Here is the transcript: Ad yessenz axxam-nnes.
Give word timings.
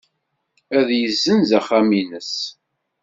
Ad 0.77 0.89
yessenz 1.01 1.49
axxam-nnes. 1.59 2.33